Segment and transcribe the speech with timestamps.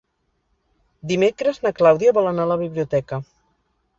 [1.11, 3.23] Dimecres na Clàudia vol anar a la biblioteca.